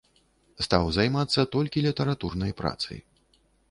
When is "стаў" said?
0.67-0.89